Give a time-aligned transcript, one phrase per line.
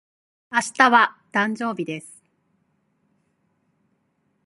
[0.49, 2.23] 明日は、誕生日です。